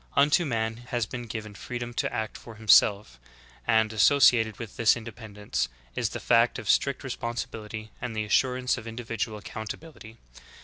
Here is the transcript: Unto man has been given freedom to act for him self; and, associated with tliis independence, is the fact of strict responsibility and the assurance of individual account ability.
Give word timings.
Unto 0.15 0.45
man 0.45 0.77
has 0.87 1.05
been 1.05 1.27
given 1.27 1.53
freedom 1.53 1.93
to 1.93 2.11
act 2.11 2.35
for 2.35 2.55
him 2.55 2.67
self; 2.67 3.19
and, 3.67 3.93
associated 3.93 4.57
with 4.57 4.75
tliis 4.75 4.95
independence, 4.95 5.69
is 5.95 6.09
the 6.09 6.19
fact 6.19 6.57
of 6.57 6.67
strict 6.67 7.03
responsibility 7.03 7.91
and 8.01 8.15
the 8.15 8.25
assurance 8.25 8.79
of 8.79 8.87
individual 8.87 9.37
account 9.37 9.75
ability. 9.75 10.17